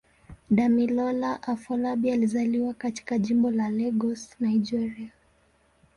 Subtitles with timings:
[0.49, 5.11] Damilola Afolabi alizaliwa katika Jimbo la Lagos, Nigeria.